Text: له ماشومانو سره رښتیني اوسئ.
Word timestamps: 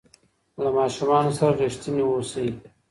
له 0.61 0.69
ماشومانو 0.79 1.31
سره 1.37 1.53
رښتیني 1.61 2.03
اوسئ. 2.07 2.47